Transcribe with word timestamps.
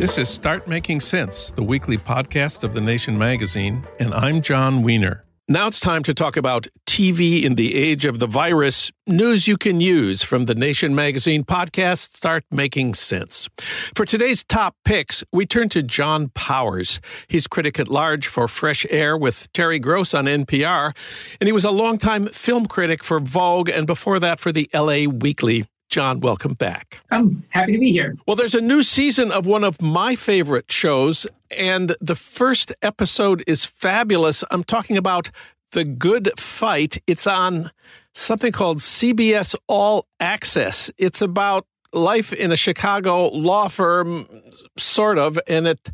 This 0.00 0.16
is 0.16 0.30
Start 0.30 0.66
Making 0.66 0.98
Sense, 1.00 1.50
the 1.50 1.62
weekly 1.62 1.98
podcast 1.98 2.64
of 2.64 2.72
The 2.72 2.80
Nation 2.80 3.18
magazine, 3.18 3.84
and 3.98 4.14
I'm 4.14 4.40
Jon 4.40 4.80
Wiener. 4.80 5.26
Now 5.46 5.66
it's 5.66 5.78
time 5.78 6.02
to 6.04 6.14
talk 6.14 6.38
about 6.38 6.68
TV 6.86 7.42
in 7.42 7.56
the 7.56 7.74
age 7.74 8.06
of 8.06 8.18
the 8.18 8.26
virus, 8.26 8.90
news 9.06 9.46
you 9.46 9.58
can 9.58 9.82
use 9.82 10.22
from 10.22 10.46
the 10.46 10.54
Nation 10.54 10.94
magazine 10.94 11.44
podcast 11.44 12.16
Start 12.16 12.44
Making 12.50 12.94
Sense. 12.94 13.46
For 13.94 14.06
today's 14.06 14.42
top 14.42 14.74
picks, 14.86 15.22
we 15.34 15.44
turn 15.44 15.68
to 15.68 15.82
John 15.82 16.30
Powers. 16.30 16.98
He's 17.28 17.46
critic 17.46 17.78
at 17.78 17.88
large 17.88 18.26
for 18.26 18.48
Fresh 18.48 18.86
Air 18.88 19.18
with 19.18 19.52
Terry 19.52 19.78
Gross 19.78 20.14
on 20.14 20.24
NPR, 20.24 20.96
and 21.40 21.46
he 21.46 21.52
was 21.52 21.66
a 21.66 21.70
longtime 21.70 22.28
film 22.28 22.64
critic 22.64 23.04
for 23.04 23.20
Vogue 23.20 23.68
and 23.68 23.86
before 23.86 24.18
that 24.18 24.40
for 24.40 24.50
the 24.50 24.70
LA 24.72 25.04
Weekly. 25.10 25.66
John, 25.90 26.20
welcome 26.20 26.54
back. 26.54 27.00
I'm 27.10 27.42
happy 27.48 27.72
to 27.72 27.78
be 27.78 27.90
here. 27.90 28.16
Well, 28.24 28.36
there's 28.36 28.54
a 28.54 28.60
new 28.60 28.84
season 28.84 29.32
of 29.32 29.44
one 29.44 29.64
of 29.64 29.82
my 29.82 30.14
favorite 30.14 30.70
shows, 30.70 31.26
and 31.50 31.96
the 32.00 32.14
first 32.14 32.72
episode 32.80 33.42
is 33.48 33.64
fabulous. 33.64 34.44
I'm 34.52 34.62
talking 34.62 34.96
about 34.96 35.32
The 35.72 35.82
Good 35.82 36.30
Fight. 36.38 37.02
It's 37.08 37.26
on 37.26 37.72
something 38.14 38.52
called 38.52 38.78
CBS 38.78 39.56
All 39.66 40.06
Access. 40.20 40.92
It's 40.96 41.20
about 41.20 41.66
life 41.92 42.32
in 42.32 42.52
a 42.52 42.56
Chicago 42.56 43.26
law 43.26 43.66
firm, 43.66 44.28
sort 44.78 45.18
of, 45.18 45.40
and 45.48 45.66
it 45.66 45.90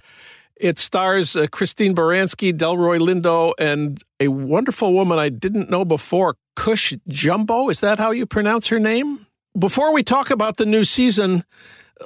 it 0.57 0.78
stars 0.78 1.37
uh, 1.37 1.47
Christine 1.47 1.95
Baranski, 1.95 2.53
Delroy 2.53 2.99
Lindo, 2.99 3.53
and 3.59 4.03
a 4.21 4.28
wonderful 4.28 4.93
woman 4.93 5.19
I 5.19 5.31
didn't 5.31 5.71
know 5.71 5.87
before, 5.87 6.37
Cush 6.55 6.95
Jumbo. 7.09 7.71
Is 7.71 7.81
that 7.81 7.99
how 7.99 8.11
you 8.11 8.27
pronounce 8.27 8.67
her 8.69 8.78
name? 8.78 9.26
Before 9.59 9.93
we 9.93 10.03
talk 10.03 10.31
about 10.31 10.56
the 10.56 10.67
new 10.67 10.84
season, 10.84 11.44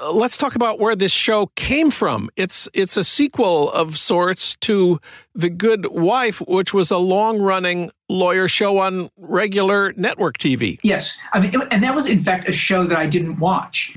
uh, 0.00 0.12
let's 0.12 0.38
talk 0.38 0.54
about 0.54 0.78
where 0.78 0.94
this 0.94 1.12
show 1.12 1.46
came 1.56 1.90
from. 1.90 2.30
It's 2.36 2.68
it's 2.72 2.96
a 2.96 3.04
sequel 3.04 3.70
of 3.72 3.98
sorts 3.98 4.56
to 4.60 5.00
The 5.34 5.50
Good 5.50 5.86
Wife, 5.86 6.40
which 6.42 6.72
was 6.72 6.90
a 6.90 6.98
long-running 6.98 7.90
lawyer 8.08 8.46
show 8.46 8.78
on 8.78 9.10
regular 9.16 9.92
network 9.96 10.38
TV. 10.38 10.78
Yes, 10.82 11.18
I 11.32 11.40
mean, 11.40 11.54
and 11.70 11.82
that 11.82 11.94
was 11.94 12.06
in 12.06 12.22
fact 12.22 12.48
a 12.48 12.52
show 12.52 12.86
that 12.86 12.98
I 12.98 13.06
didn't 13.06 13.38
watch. 13.38 13.96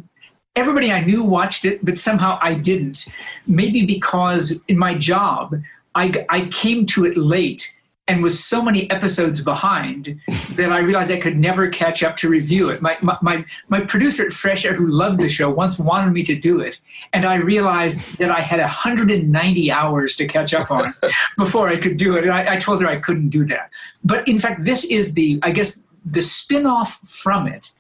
Everybody 0.56 0.92
I 0.92 1.04
knew 1.04 1.24
watched 1.24 1.66
it, 1.66 1.84
but 1.84 1.98
somehow 1.98 2.38
I 2.42 2.54
didn't. 2.54 3.08
Maybe 3.48 3.86
because 3.86 4.62
in 4.68 4.78
my 4.78 4.94
job, 4.94 5.56
I, 5.96 6.26
I 6.30 6.46
came 6.48 6.86
to 6.88 7.06
it 7.06 7.18
late 7.18 7.74
and 8.08 8.22
was 8.22 8.44
so 8.44 8.62
many 8.62 8.90
episodes 8.92 9.42
behind 9.42 10.20
that 10.56 10.74
I 10.74 10.80
realized 10.80 11.10
I 11.10 11.20
could 11.20 11.38
never 11.38 11.70
catch 11.70 12.04
up 12.04 12.18
to 12.18 12.30
review 12.30 12.70
it. 12.70 12.82
My, 12.82 12.98
my, 13.02 13.46
my 13.70 13.80
producer 13.82 14.26
at 14.26 14.34
Fresh 14.34 14.66
Air, 14.66 14.74
who 14.74 14.88
loved 14.88 15.20
the 15.20 15.30
show, 15.30 15.50
once 15.50 15.80
wanted 15.80 16.12
me 16.12 16.24
to 16.24 16.36
do 16.36 16.60
it. 16.60 16.82
And 17.14 17.26
I 17.26 17.38
realized 17.38 18.18
that 18.18 18.30
I 18.30 18.42
had 18.42 18.60
190 18.60 19.72
hours 19.72 20.18
to 20.18 20.28
catch 20.28 20.54
up 20.54 20.70
on 20.70 20.94
before 21.38 21.70
I 21.70 21.78
could 21.78 21.96
do 21.96 22.18
it. 22.18 22.26
And 22.26 22.34
I, 22.34 22.56
I 22.56 22.58
told 22.58 22.82
her 22.82 22.88
I 22.88 23.00
couldn't 23.00 23.30
do 23.30 23.46
that. 23.46 23.70
But 24.04 24.28
in 24.28 24.38
fact, 24.38 24.66
this 24.66 24.84
is 24.84 25.14
the, 25.14 25.40
I 25.42 25.52
guess, 25.52 25.82
the 26.04 26.22
spin 26.22 26.66
off 26.66 27.00
from 27.08 27.48
it. 27.48 27.72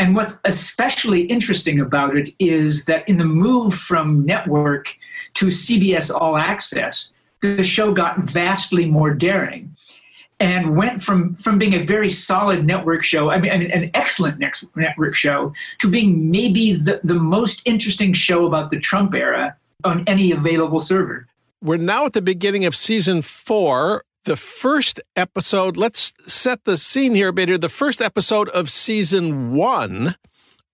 And 0.00 0.14
what's 0.14 0.40
especially 0.44 1.22
interesting 1.22 1.80
about 1.80 2.16
it 2.16 2.30
is 2.38 2.84
that 2.86 3.08
in 3.08 3.16
the 3.16 3.24
move 3.24 3.74
from 3.74 4.24
network 4.24 4.96
to 5.34 5.46
CBS 5.46 6.12
All 6.12 6.36
Access, 6.36 7.12
the 7.40 7.62
show 7.62 7.92
got 7.92 8.18
vastly 8.18 8.84
more 8.84 9.14
daring 9.14 9.76
and 10.40 10.76
went 10.76 11.02
from 11.02 11.34
from 11.36 11.58
being 11.58 11.74
a 11.74 11.84
very 11.84 12.10
solid 12.10 12.64
network 12.64 13.02
show, 13.02 13.30
I 13.30 13.38
mean, 13.38 13.50
an 13.50 13.90
excellent 13.94 14.38
network 14.76 15.14
show, 15.14 15.52
to 15.78 15.90
being 15.90 16.30
maybe 16.30 16.74
the, 16.74 17.00
the 17.02 17.14
most 17.14 17.62
interesting 17.64 18.12
show 18.12 18.46
about 18.46 18.70
the 18.70 18.78
Trump 18.78 19.14
era 19.14 19.56
on 19.84 20.04
any 20.06 20.30
available 20.30 20.78
server. 20.78 21.26
We're 21.60 21.76
now 21.76 22.06
at 22.06 22.12
the 22.12 22.22
beginning 22.22 22.64
of 22.64 22.76
season 22.76 23.22
four. 23.22 24.04
The 24.24 24.36
first 24.36 25.00
episode, 25.16 25.76
let's 25.76 26.12
set 26.26 26.64
the 26.64 26.76
scene 26.76 27.14
here 27.14 27.32
here. 27.48 27.58
The 27.58 27.68
first 27.68 28.00
episode 28.00 28.48
of 28.50 28.70
season 28.70 29.54
one 29.54 30.16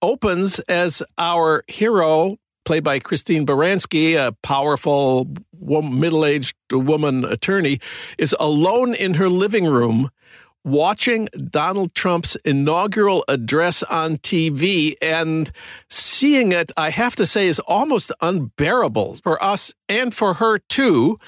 opens 0.02 0.58
as 0.60 1.02
our 1.16 1.64
hero, 1.68 2.36
played 2.64 2.84
by 2.84 2.98
Christine 2.98 3.46
Baranski, 3.46 4.14
a 4.14 4.32
powerful 4.42 5.28
middle 5.60 6.24
aged 6.24 6.56
woman 6.70 7.24
attorney, 7.24 7.80
is 8.18 8.34
alone 8.38 8.94
in 8.94 9.14
her 9.14 9.28
living 9.28 9.66
room 9.66 10.10
watching 10.64 11.28
Donald 11.50 11.94
Trump's 11.94 12.36
inaugural 12.36 13.24
address 13.28 13.82
on 13.84 14.16
TV 14.18 14.94
and 15.02 15.52
seeing 15.90 16.52
it, 16.52 16.72
I 16.76 16.90
have 16.90 17.14
to 17.16 17.26
say, 17.26 17.48
is 17.48 17.60
almost 17.60 18.10
unbearable 18.20 19.18
for 19.22 19.42
us 19.42 19.74
and 19.88 20.12
for 20.12 20.34
her 20.34 20.58
too. 20.58 21.18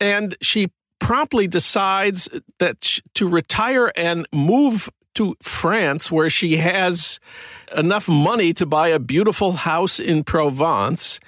And 0.00 0.36
she 0.40 0.70
promptly 1.00 1.46
decides 1.46 2.28
that 2.58 3.00
to 3.14 3.28
retire 3.28 3.92
and 3.94 4.26
move 4.32 4.90
to 5.18 5.36
France, 5.42 6.12
where 6.12 6.30
she 6.30 6.58
has 6.58 7.18
enough 7.76 8.08
money 8.08 8.54
to 8.54 8.64
buy 8.64 8.86
a 8.86 9.00
beautiful 9.00 9.50
house 9.52 9.98
in 9.98 10.22
Provence. 10.22 11.18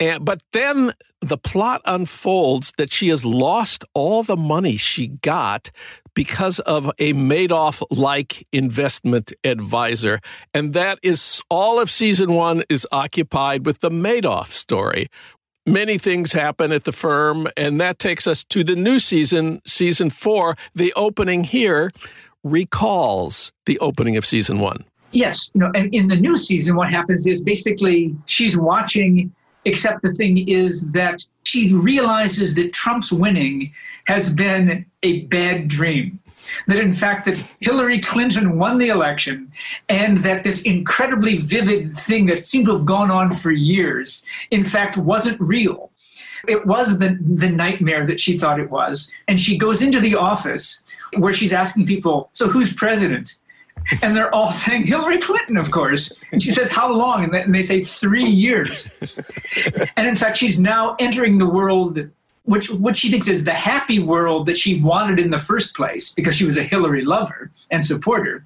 And, 0.00 0.24
but 0.24 0.40
then 0.52 0.94
the 1.20 1.36
plot 1.36 1.82
unfolds 1.84 2.72
that 2.78 2.90
she 2.90 3.08
has 3.08 3.22
lost 3.22 3.84
all 3.92 4.22
the 4.22 4.36
money 4.36 4.78
she 4.78 5.08
got 5.08 5.70
because 6.14 6.58
of 6.60 6.90
a 6.98 7.12
Madoff 7.12 7.82
like 7.90 8.46
investment 8.50 9.34
advisor. 9.44 10.20
And 10.54 10.72
that 10.72 10.98
is 11.02 11.42
all 11.50 11.78
of 11.78 11.90
season 11.90 12.32
one 12.32 12.62
is 12.70 12.86
occupied 12.90 13.66
with 13.66 13.80
the 13.80 13.90
Madoff 13.90 14.52
story. 14.52 15.08
Many 15.66 15.98
things 15.98 16.32
happen 16.32 16.72
at 16.72 16.84
the 16.84 16.92
firm, 16.92 17.48
and 17.56 17.80
that 17.80 17.98
takes 17.98 18.26
us 18.26 18.42
to 18.44 18.64
the 18.64 18.76
new 18.76 18.98
season, 18.98 19.60
season 19.66 20.08
four. 20.10 20.56
The 20.74 20.92
opening 20.94 21.44
here 21.44 21.90
recalls 22.44 23.50
the 23.66 23.78
opening 23.80 24.16
of 24.16 24.24
season 24.24 24.60
one. 24.60 24.84
Yes, 25.12 25.50
you 25.54 25.60
know, 25.60 25.70
and 25.74 25.92
in 25.94 26.08
the 26.08 26.16
new 26.16 26.36
season, 26.36 26.76
what 26.76 26.90
happens 26.90 27.26
is 27.26 27.42
basically 27.42 28.14
she's 28.26 28.56
watching, 28.56 29.32
except 29.64 30.02
the 30.02 30.12
thing 30.12 30.48
is 30.48 30.90
that 30.90 31.24
she 31.44 31.72
realizes 31.72 32.54
that 32.56 32.72
Trump's 32.72 33.12
winning 33.12 33.72
has 34.06 34.28
been 34.28 34.84
a 35.02 35.22
bad 35.22 35.68
dream. 35.68 36.18
That 36.66 36.78
in 36.78 36.92
fact 36.92 37.24
that 37.24 37.42
Hillary 37.60 38.00
Clinton 38.00 38.58
won 38.58 38.76
the 38.76 38.88
election 38.88 39.48
and 39.88 40.18
that 40.18 40.42
this 40.42 40.62
incredibly 40.62 41.38
vivid 41.38 41.94
thing 41.94 42.26
that 42.26 42.44
seemed 42.44 42.66
to 42.66 42.76
have 42.76 42.84
gone 42.84 43.10
on 43.10 43.32
for 43.32 43.50
years, 43.50 44.26
in 44.50 44.62
fact, 44.62 44.98
wasn't 44.98 45.40
real 45.40 45.90
It 46.48 46.66
was 46.66 46.98
the, 46.98 47.18
the 47.20 47.48
nightmare 47.48 48.06
that 48.06 48.20
she 48.20 48.38
thought 48.38 48.60
it 48.60 48.70
was. 48.70 49.10
And 49.28 49.40
she 49.40 49.56
goes 49.56 49.82
into 49.82 50.00
the 50.00 50.14
office 50.14 50.82
where 51.16 51.32
she's 51.32 51.52
asking 51.52 51.86
people, 51.86 52.30
So 52.32 52.48
who's 52.48 52.72
president? 52.72 53.36
And 54.02 54.16
they're 54.16 54.34
all 54.34 54.52
saying 54.64 54.86
Hillary 54.86 55.18
Clinton, 55.18 55.56
of 55.56 55.70
course. 55.70 56.12
And 56.32 56.42
she 56.42 56.52
says, 56.52 56.70
How 56.70 56.92
long? 56.92 57.34
And 57.34 57.54
they 57.54 57.62
say, 57.62 57.80
Three 57.80 58.24
years. 58.26 58.92
and 59.96 60.06
in 60.08 60.16
fact, 60.16 60.36
she's 60.36 60.58
now 60.60 60.96
entering 60.98 61.38
the 61.38 61.48
world 61.48 61.98
which 62.44 62.70
which 62.70 62.98
she 62.98 63.10
thinks 63.10 63.28
is 63.28 63.44
the 63.44 63.54
happy 63.54 63.98
world 63.98 64.46
that 64.46 64.58
she 64.58 64.80
wanted 64.80 65.18
in 65.18 65.30
the 65.30 65.38
first 65.38 65.74
place 65.74 66.10
because 66.10 66.36
she 66.36 66.44
was 66.44 66.58
a 66.58 66.62
Hillary 66.62 67.04
lover 67.04 67.50
and 67.70 67.84
supporter 67.84 68.44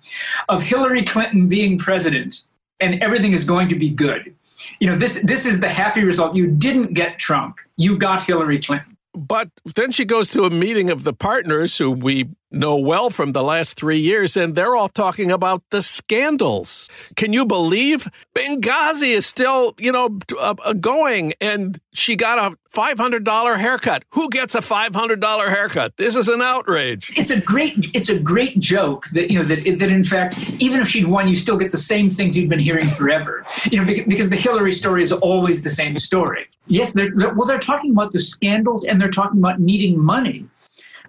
of 0.49 0.63
Hillary 0.63 1.05
Clinton 1.05 1.49
being 1.49 1.79
president 1.79 2.45
and 2.81 3.03
everything 3.03 3.33
is 3.33 3.45
going 3.45 3.69
to 3.69 3.75
be 3.75 3.91
good. 3.91 4.35
You 4.81 4.91
know, 4.91 4.97
this 4.97 5.21
this 5.23 5.47
is 5.47 5.61
the 5.61 5.69
happy 5.69 6.05
result. 6.05 6.35
You 6.35 6.47
didn't 6.49 6.95
get 6.95 7.19
Trump. 7.19 7.59
You 7.77 7.99
got 7.99 8.23
Hillary 8.23 8.61
Clinton. 8.61 8.97
But 9.15 9.51
then 9.75 9.91
she 9.91 10.05
goes 10.05 10.31
to 10.31 10.45
a 10.45 10.51
meeting 10.51 10.91
of 10.91 11.03
the 11.03 11.13
partners 11.13 11.77
who 11.79 11.91
we 11.91 12.29
know 12.51 12.77
well 12.77 13.11
from 13.11 13.33
the 13.33 13.43
last 13.43 13.79
three 13.79 13.99
years, 13.99 14.37
and 14.37 14.55
they're 14.55 14.75
all 14.75 14.89
talking 14.89 15.31
about 15.31 15.63
the 15.71 15.83
scandals. 15.83 16.89
Can 17.17 17.33
you 17.33 17.45
believe 17.45 18.09
Benghazi 18.35 19.15
is 19.15 19.27
still, 19.27 19.75
you 19.79 19.93
know, 19.93 20.19
uh, 20.39 20.55
uh 20.65 20.73
going, 20.73 21.35
and 21.41 21.81
she 21.93 22.17
got 22.17 22.39
a 22.39 22.57
$500 22.73 23.59
haircut. 23.59 24.05
Who 24.11 24.29
gets 24.29 24.55
a 24.55 24.61
$500 24.61 25.49
haircut? 25.49 25.97
This 25.97 26.15
is 26.15 26.29
an 26.29 26.43
outrage. 26.43 27.11
It's 27.17 27.31
a 27.31 27.41
great 27.41 27.91
it's 27.95 28.09
a 28.09 28.19
great 28.19 28.59
joke 28.61 29.07
that 29.09 29.31
you 29.31 29.39
know 29.39 29.45
that 29.45 29.79
that 29.79 29.91
in 29.91 30.05
fact 30.05 30.39
even 30.59 30.81
if 30.81 30.89
she'd 30.89 31.07
won 31.07 31.29
you 31.29 31.35
still 31.35 31.57
get 31.57 31.73
the 31.73 31.79
same 31.79 32.11
things 32.11 32.37
you've 32.37 32.49
been 32.49 32.59
hearing 32.59 32.91
forever. 32.91 33.45
You 33.71 33.83
know 33.83 34.05
because 34.07 34.31
the 34.31 34.37
Hillary 34.37 34.73
story 34.73 35.03
is 35.03 35.13
always 35.13 35.63
the 35.63 35.71
same 35.71 35.97
story. 35.99 36.47
Yes, 36.67 36.93
they're, 36.93 37.11
they're 37.15 37.35
well 37.35 37.47
they're 37.47 37.59
talking 37.59 37.91
about 37.91 38.13
the 38.13 38.21
scandals 38.21 38.85
and 38.85 39.01
they're 39.01 39.11
talking 39.11 39.39
about 39.39 39.61
needing 39.61 39.99
money 39.99 40.47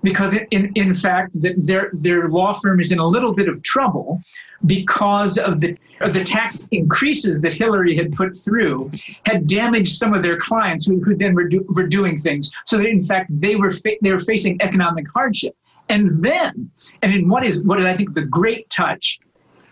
because 0.01 0.34
in, 0.51 0.72
in 0.75 0.94
fact 0.94 1.31
their 1.34 1.92
their 1.94 2.30
law 2.30 2.54
firm 2.54 2.80
is 2.80 2.92
in 2.92 3.00
a 3.00 3.07
little 3.07 3.34
bit 3.34 3.48
of 3.48 3.62
trouble 3.63 4.22
because 4.66 5.38
of 5.38 5.60
the 5.60 5.78
of 6.01 6.13
the 6.13 6.24
tax 6.24 6.62
increases 6.72 7.42
that 7.42 7.54
Hillary 7.54 7.96
had 7.96 8.13
put 8.13 8.36
through 8.36 8.92
had 9.25 9.48
damaged 9.48 9.94
some 9.94 10.13
of 10.13 10.24
their 10.24 10.38
clients 10.38 10.88
who, 10.88 11.01
who 11.01 11.16
then 11.16 11.34
were, 11.34 11.48
do, 11.48 11.66
were 11.69 11.88
doing 11.88 12.18
things. 12.18 12.50
So 12.66 12.78
that 12.78 12.86
in 12.86 13.04
fact 13.04 13.30
they 13.31 13.56
were 13.56 13.72
fa- 13.72 13.98
they 14.01 14.12
were 14.12 14.19
facing 14.19 14.62
economic 14.62 15.06
hardship. 15.12 15.56
And 15.90 16.10
then 16.22 16.72
and 17.01 17.13
in 17.13 17.28
what 17.28 17.44
is 17.46 17.63
what 17.63 17.80
is 17.80 17.86
I 17.86 17.96
think 17.96 18.13
the 18.13 18.25
great 18.25 18.69
touch 18.69 19.19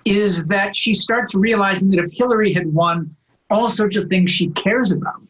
is 0.05 0.45
that 0.45 0.75
she 0.75 0.93
starts 0.93 1.35
realizing 1.35 1.89
that 1.91 1.99
if 1.99 2.11
Hillary 2.13 2.53
had 2.53 2.73
won 2.73 3.13
all 3.49 3.69
sorts 3.69 3.97
of 3.97 4.09
things 4.09 4.31
she 4.31 4.49
cares 4.49 4.91
about 4.91 5.21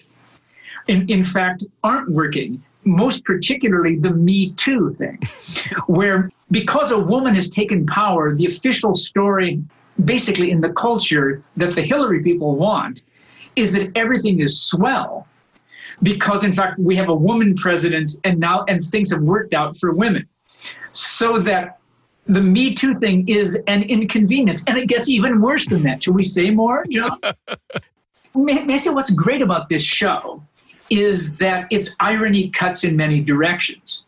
in, 0.88 1.08
in 1.10 1.24
fact 1.24 1.64
aren't 1.84 2.10
working 2.10 2.64
most 2.88 3.24
particularly 3.24 3.98
the 3.98 4.12
Me 4.12 4.52
Too 4.54 4.94
thing, 4.94 5.20
where 5.88 6.32
because 6.52 6.92
a 6.92 7.00
woman 7.00 7.36
has 7.36 7.50
taken 7.50 7.86
power, 7.86 8.36
the 8.36 8.46
official 8.46 8.94
story, 8.94 9.62
basically 10.06 10.52
in 10.52 10.62
the 10.62 10.72
culture 10.74 11.44
that 11.58 11.76
the 11.76 11.82
Hillary 11.82 12.24
people 12.24 12.56
want, 12.56 13.06
is 13.56 13.74
that 13.74 13.92
everything 13.96 14.40
is 14.40 14.62
swell. 14.62 15.28
Because 16.04 16.44
in 16.44 16.54
fact, 16.54 16.78
we 16.80 16.96
have 16.96 17.10
a 17.10 17.16
woman 17.16 17.56
president 17.56 18.14
and 18.24 18.40
now 18.40 18.64
and 18.68 18.84
things 18.84 19.12
have 19.12 19.22
worked 19.22 19.54
out 19.54 19.78
for 19.78 19.94
women. 19.94 20.28
So 20.92 21.40
that 21.40 21.80
the 22.28 22.42
Me 22.42 22.74
Too 22.74 23.00
thing 23.00 23.28
is 23.28 23.56
an 23.68 23.84
inconvenience. 23.84 24.64
And 24.68 24.78
it 24.78 24.88
gets 24.88 25.10
even 25.10 25.42
worse 25.42 25.66
than 25.66 25.84
that. 25.84 26.04
Should 26.04 26.16
we 26.16 26.24
say 26.24 26.52
more, 26.52 26.86
John? 26.90 27.20
may, 28.36 28.64
may 28.64 28.76
I 28.76 28.78
say 28.78 28.92
what's 28.92 29.12
great 29.12 29.42
about 29.42 29.70
this 29.70 29.84
show 29.84 30.44
is 30.90 31.38
that 31.40 31.68
its 31.72 31.96
irony 32.00 32.50
cuts 32.50 32.84
in 32.84 32.96
many 32.96 33.22
directions. 33.22 34.06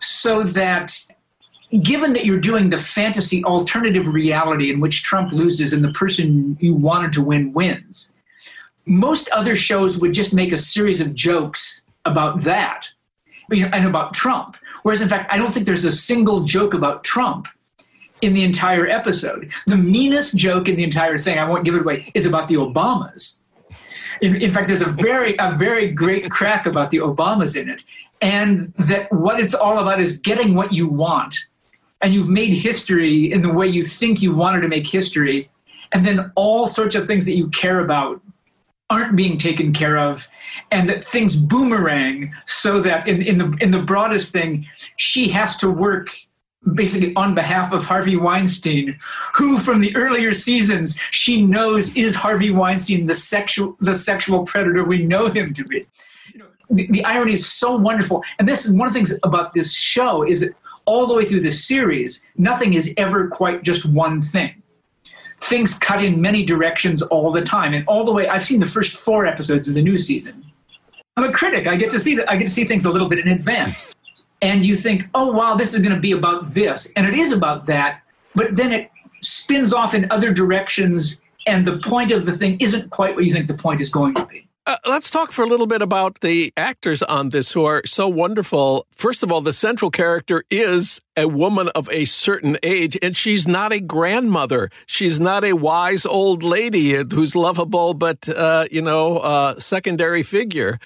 So 0.00 0.42
that 0.42 0.94
given 1.80 2.12
that 2.12 2.24
you're 2.24 2.40
doing 2.40 2.68
the 2.68 2.78
fantasy 2.78 3.42
alternative 3.44 4.06
reality 4.06 4.70
in 4.70 4.80
which 4.80 5.02
Trump 5.02 5.32
loses 5.32 5.72
and 5.72 5.82
the 5.82 5.92
person 5.92 6.56
you 6.60 6.74
wanted 6.74 7.12
to 7.12 7.22
win 7.22 7.52
wins, 7.52 8.14
most 8.84 9.28
other 9.30 9.54
shows 9.54 9.98
would 10.00 10.12
just 10.12 10.34
make 10.34 10.52
a 10.52 10.58
series 10.58 11.00
of 11.00 11.14
jokes 11.14 11.84
about 12.04 12.42
that 12.42 12.88
and 13.50 13.86
about 13.86 14.12
Trump. 14.12 14.56
Whereas, 14.82 15.00
in 15.00 15.08
fact, 15.08 15.32
I 15.32 15.38
don't 15.38 15.52
think 15.52 15.66
there's 15.66 15.84
a 15.84 15.92
single 15.92 16.44
joke 16.44 16.74
about 16.74 17.04
Trump 17.04 17.46
in 18.22 18.34
the 18.34 18.44
entire 18.44 18.86
episode. 18.86 19.52
The 19.66 19.76
meanest 19.76 20.36
joke 20.36 20.68
in 20.68 20.76
the 20.76 20.84
entire 20.84 21.18
thing, 21.18 21.38
I 21.38 21.48
won't 21.48 21.64
give 21.64 21.74
it 21.74 21.82
away, 21.82 22.10
is 22.14 22.26
about 22.26 22.48
the 22.48 22.56
Obamas 22.56 23.41
in, 24.22 24.36
in 24.36 24.52
fact, 24.52 24.68
there's 24.68 24.82
a 24.82 24.86
very 24.86 25.36
a 25.38 25.54
very 25.58 25.88
great 25.90 26.30
crack 26.30 26.64
about 26.64 26.90
the 26.90 26.98
Obamas 26.98 27.60
in 27.60 27.68
it, 27.68 27.84
and 28.22 28.72
that 28.78 29.12
what 29.12 29.38
it's 29.38 29.52
all 29.52 29.78
about 29.80 30.00
is 30.00 30.16
getting 30.18 30.54
what 30.54 30.72
you 30.72 30.88
want, 30.88 31.36
and 32.00 32.14
you've 32.14 32.28
made 32.28 32.50
history 32.50 33.32
in 33.32 33.42
the 33.42 33.52
way 33.52 33.66
you 33.66 33.82
think 33.82 34.22
you 34.22 34.34
wanted 34.34 34.60
to 34.60 34.68
make 34.68 34.86
history, 34.86 35.50
and 35.90 36.06
then 36.06 36.32
all 36.36 36.66
sorts 36.66 36.94
of 36.94 37.06
things 37.06 37.26
that 37.26 37.36
you 37.36 37.48
care 37.50 37.80
about 37.80 38.22
aren't 38.90 39.16
being 39.16 39.38
taken 39.38 39.72
care 39.72 39.98
of 39.98 40.28
and 40.70 40.86
that 40.88 41.02
things 41.02 41.34
boomerang 41.34 42.32
so 42.46 42.78
that 42.78 43.08
in, 43.08 43.22
in 43.22 43.38
the 43.38 43.56
in 43.62 43.70
the 43.70 43.78
broadest 43.78 44.32
thing 44.32 44.66
she 44.96 45.28
has 45.28 45.56
to 45.56 45.70
work 45.70 46.10
basically 46.74 47.14
on 47.16 47.34
behalf 47.34 47.72
of 47.72 47.84
Harvey 47.84 48.16
Weinstein, 48.16 48.98
who 49.34 49.58
from 49.58 49.80
the 49.80 49.94
earlier 49.96 50.32
seasons 50.32 50.98
she 51.10 51.42
knows 51.42 51.94
is 51.96 52.14
Harvey 52.14 52.50
Weinstein 52.50 53.06
the 53.06 53.14
sexual 53.14 53.76
the 53.80 53.94
sexual 53.94 54.44
predator 54.44 54.84
we 54.84 55.02
know 55.02 55.28
him 55.28 55.52
to 55.54 55.64
be. 55.64 55.86
You 56.32 56.40
know, 56.40 56.46
the, 56.70 56.86
the 56.88 57.04
irony 57.04 57.32
is 57.32 57.46
so 57.46 57.76
wonderful, 57.76 58.22
and 58.38 58.48
this 58.48 58.64
is 58.64 58.72
one 58.72 58.86
of 58.86 58.94
the 58.94 58.98
things 58.98 59.18
about 59.22 59.54
this 59.54 59.74
show 59.74 60.22
is 60.22 60.40
that 60.40 60.54
all 60.84 61.06
the 61.06 61.14
way 61.14 61.24
through 61.24 61.40
this 61.40 61.64
series, 61.64 62.26
nothing 62.36 62.74
is 62.74 62.92
ever 62.96 63.28
quite 63.28 63.62
just 63.62 63.86
one 63.86 64.20
thing. 64.20 64.62
Things 65.40 65.78
cut 65.78 66.02
in 66.02 66.20
many 66.20 66.44
directions 66.44 67.02
all 67.02 67.30
the 67.32 67.42
time, 67.42 67.74
and 67.74 67.86
all 67.88 68.04
the 68.04 68.12
way. 68.12 68.28
I've 68.28 68.44
seen 68.44 68.60
the 68.60 68.66
first 68.66 68.96
four 68.96 69.26
episodes 69.26 69.66
of 69.66 69.74
the 69.74 69.82
new 69.82 69.98
season. 69.98 70.44
I'm 71.16 71.24
a 71.24 71.32
critic. 71.32 71.66
I 71.66 71.76
get 71.76 71.90
to 71.90 72.00
see 72.00 72.14
that. 72.16 72.30
I 72.30 72.36
get 72.36 72.44
to 72.44 72.50
see 72.50 72.64
things 72.64 72.84
a 72.84 72.90
little 72.90 73.08
bit 73.08 73.18
in 73.18 73.28
advance 73.28 73.94
and 74.42 74.66
you 74.66 74.76
think, 74.76 75.08
oh, 75.14 75.32
wow, 75.32 75.54
this 75.54 75.72
is 75.72 75.80
going 75.80 75.94
to 75.94 76.00
be 76.00 76.12
about 76.12 76.48
this. 76.48 76.92
And 76.96 77.06
it 77.06 77.14
is 77.14 77.32
about 77.32 77.66
that, 77.66 78.02
but 78.34 78.56
then 78.56 78.72
it 78.72 78.90
spins 79.22 79.72
off 79.72 79.94
in 79.94 80.10
other 80.10 80.32
directions, 80.32 81.22
and 81.46 81.66
the 81.66 81.78
point 81.78 82.10
of 82.10 82.26
the 82.26 82.32
thing 82.32 82.58
isn't 82.60 82.90
quite 82.90 83.14
what 83.14 83.24
you 83.24 83.32
think 83.32 83.46
the 83.46 83.54
point 83.54 83.80
is 83.80 83.88
going 83.88 84.14
to 84.16 84.26
be. 84.26 84.48
Uh, 84.64 84.76
let's 84.86 85.10
talk 85.10 85.32
for 85.32 85.42
a 85.42 85.46
little 85.46 85.66
bit 85.66 85.82
about 85.82 86.20
the 86.20 86.52
actors 86.56 87.02
on 87.02 87.30
this 87.30 87.50
who 87.50 87.64
are 87.64 87.82
so 87.84 88.06
wonderful. 88.06 88.86
First 88.90 89.24
of 89.24 89.32
all, 89.32 89.40
the 89.40 89.52
central 89.52 89.90
character 89.90 90.44
is 90.50 91.00
a 91.16 91.26
woman 91.26 91.68
of 91.74 91.90
a 91.90 92.04
certain 92.04 92.58
age, 92.62 92.96
and 93.02 93.16
she's 93.16 93.48
not 93.48 93.72
a 93.72 93.80
grandmother. 93.80 94.70
She's 94.86 95.18
not 95.18 95.44
a 95.44 95.54
wise 95.54 96.06
old 96.06 96.44
lady 96.44 96.92
who's 96.92 97.34
lovable, 97.34 97.92
but, 97.92 98.28
uh, 98.28 98.66
you 98.70 98.82
know, 98.82 99.18
uh, 99.18 99.58
secondary 99.58 100.22
figure. 100.22 100.78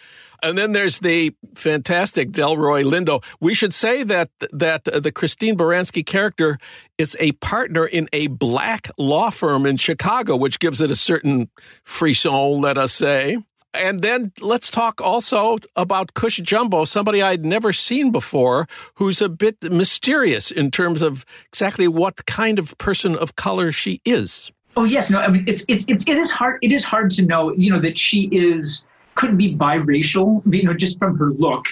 And 0.46 0.56
then 0.56 0.70
there's 0.70 1.00
the 1.00 1.34
fantastic 1.56 2.30
Delroy 2.30 2.84
Lindo. 2.84 3.20
We 3.40 3.52
should 3.52 3.74
say 3.74 4.04
that 4.04 4.30
that 4.52 4.84
the 4.84 5.10
Christine 5.10 5.56
Baranski 5.56 6.06
character 6.06 6.58
is 6.98 7.16
a 7.18 7.32
partner 7.32 7.84
in 7.84 8.08
a 8.12 8.28
black 8.28 8.88
law 8.96 9.30
firm 9.30 9.66
in 9.66 9.76
Chicago, 9.76 10.36
which 10.36 10.60
gives 10.60 10.80
it 10.80 10.88
a 10.88 10.94
certain 10.94 11.50
frisson, 11.82 12.60
let 12.60 12.78
us 12.78 12.92
say. 12.92 13.38
And 13.74 14.02
then 14.02 14.30
let's 14.40 14.70
talk 14.70 15.00
also 15.00 15.58
about 15.74 16.14
Cush 16.14 16.36
Jumbo, 16.36 16.84
somebody 16.84 17.22
I'd 17.22 17.44
never 17.44 17.72
seen 17.72 18.12
before, 18.12 18.68
who's 18.94 19.20
a 19.20 19.28
bit 19.28 19.60
mysterious 19.64 20.52
in 20.52 20.70
terms 20.70 21.02
of 21.02 21.26
exactly 21.48 21.88
what 21.88 22.24
kind 22.26 22.60
of 22.60 22.78
person 22.78 23.16
of 23.16 23.34
color 23.34 23.72
she 23.72 24.00
is. 24.04 24.52
Oh 24.76 24.84
yes, 24.84 25.10
no, 25.10 25.18
I 25.18 25.26
mean 25.26 25.42
it's 25.48 25.64
it's, 25.66 25.84
it's 25.88 26.06
it 26.06 26.18
is 26.18 26.30
hard 26.30 26.60
it 26.62 26.70
is 26.70 26.84
hard 26.84 27.10
to 27.12 27.26
know, 27.26 27.52
you 27.56 27.72
know, 27.72 27.80
that 27.80 27.98
she 27.98 28.28
is 28.30 28.86
could 29.16 29.36
be 29.36 29.56
biracial, 29.56 30.42
you 30.52 30.62
know, 30.62 30.74
just 30.74 30.98
from 30.98 31.18
her 31.18 31.30
look. 31.32 31.66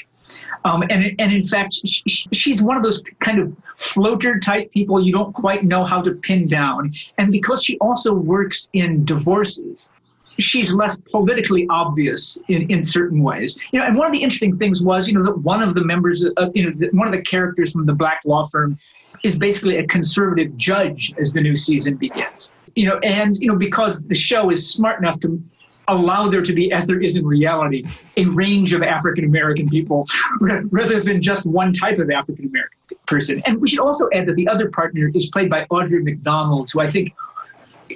Um, 0.64 0.82
and, 0.88 1.14
and 1.18 1.32
in 1.32 1.44
fact, 1.44 1.74
she, 1.86 2.02
she's 2.32 2.62
one 2.62 2.76
of 2.76 2.82
those 2.82 3.02
kind 3.20 3.38
of 3.38 3.54
floater 3.76 4.40
type 4.40 4.72
people 4.72 5.00
you 5.00 5.12
don't 5.12 5.34
quite 5.34 5.64
know 5.64 5.84
how 5.84 6.00
to 6.00 6.14
pin 6.14 6.48
down. 6.48 6.94
And 7.18 7.30
because 7.30 7.62
she 7.62 7.78
also 7.78 8.14
works 8.14 8.70
in 8.72 9.04
divorces, 9.04 9.90
she's 10.38 10.74
less 10.74 10.98
politically 11.10 11.66
obvious 11.70 12.42
in, 12.48 12.70
in 12.70 12.82
certain 12.82 13.22
ways. 13.22 13.58
You 13.72 13.80
know, 13.80 13.86
and 13.86 13.96
one 13.96 14.06
of 14.06 14.12
the 14.12 14.22
interesting 14.22 14.56
things 14.56 14.82
was, 14.82 15.06
you 15.06 15.14
know, 15.14 15.22
that 15.22 15.38
one 15.38 15.62
of 15.62 15.74
the 15.74 15.84
members 15.84 16.24
of, 16.24 16.56
you 16.56 16.64
know, 16.64 16.72
the, 16.74 16.88
one 16.92 17.06
of 17.06 17.12
the 17.12 17.22
characters 17.22 17.72
from 17.72 17.84
the 17.84 17.94
black 17.94 18.22
law 18.24 18.44
firm 18.44 18.78
is 19.22 19.36
basically 19.36 19.76
a 19.78 19.86
conservative 19.86 20.56
judge 20.56 21.14
as 21.18 21.32
the 21.32 21.40
new 21.40 21.56
season 21.56 21.96
begins. 21.96 22.50
You 22.74 22.88
know, 22.88 22.98
and 23.04 23.34
you 23.36 23.48
know, 23.48 23.56
because 23.56 24.02
the 24.02 24.16
show 24.16 24.50
is 24.50 24.68
smart 24.68 24.98
enough 24.98 25.20
to 25.20 25.40
allow 25.88 26.28
there 26.28 26.42
to 26.42 26.52
be, 26.52 26.72
as 26.72 26.86
there 26.86 27.00
is 27.00 27.16
in 27.16 27.26
reality, 27.26 27.84
a 28.16 28.26
range 28.26 28.72
of 28.72 28.82
African 28.82 29.24
American 29.24 29.68
people 29.68 30.06
rather 30.40 31.00
than 31.00 31.22
just 31.22 31.46
one 31.46 31.72
type 31.72 31.98
of 31.98 32.10
African 32.10 32.46
American 32.46 32.78
person. 33.06 33.42
And 33.46 33.60
we 33.60 33.68
should 33.68 33.80
also 33.80 34.08
add 34.12 34.26
that 34.26 34.36
the 34.36 34.48
other 34.48 34.70
partner 34.70 35.10
is 35.14 35.28
played 35.30 35.50
by 35.50 35.66
Audra 35.70 36.02
McDonald, 36.02 36.70
who 36.72 36.80
I 36.80 36.90
think, 36.90 37.14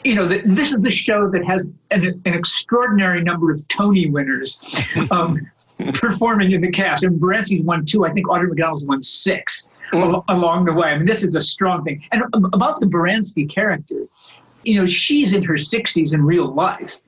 you 0.05 0.15
know, 0.15 0.27
that 0.27 0.43
this 0.45 0.73
is 0.73 0.85
a 0.85 0.91
show 0.91 1.31
that 1.31 1.45
has 1.45 1.73
an, 1.91 2.05
an 2.25 2.35
extraordinary 2.35 3.23
number 3.23 3.51
of 3.51 3.67
Tony 3.69 4.11
winners. 4.11 4.61
Um, 5.11 5.51
performing 5.95 6.53
in 6.53 6.61
the 6.61 6.71
cast. 6.71 7.05
And 7.05 7.21
Baranski's 7.21 7.63
won 7.63 7.85
two. 7.85 8.05
I 8.05 8.13
think 8.13 8.27
Audra 8.27 8.49
McDonald's 8.49 8.87
won 8.87 9.03
six 9.03 9.71
mm. 9.93 10.25
along 10.29 10.65
the 10.65 10.73
way. 10.73 10.89
I 10.89 10.97
mean, 10.97 11.07
this 11.07 11.23
is 11.23 11.35
a 11.35 11.41
strong 11.41 11.85
thing. 11.85 12.03
And 12.13 12.23
about 12.33 12.81
the 12.81 12.87
Baranski 12.87 13.49
character, 13.49 14.07
you 14.65 14.81
know, 14.81 14.87
she's 14.87 15.35
in 15.35 15.43
her 15.45 15.55
60s 15.55 16.15
in 16.15 16.25
real 16.25 16.53
life. 16.53 17.01